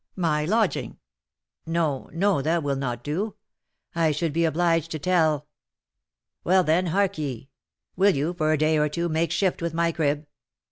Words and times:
My 0.15 0.45
lodging 0.45 0.97
No, 1.67 2.09
no, 2.11 2.41
that 2.41 2.63
will 2.63 2.75
not 2.75 3.03
do; 3.03 3.35
I 3.93 4.11
should 4.11 4.33
be 4.33 4.45
obliged 4.45 4.89
to 4.89 4.97
tell" 4.97 5.45
"Well, 6.43 6.63
then, 6.63 6.87
hark 6.87 7.19
ye. 7.19 7.51
Will 7.95 8.15
you, 8.15 8.33
for 8.33 8.51
a 8.51 8.57
day 8.57 8.79
or 8.79 8.89
two, 8.89 9.09
make 9.09 9.31
shift 9.31 9.61
with 9.61 9.75
my 9.75 9.91
crib? 9.91 10.25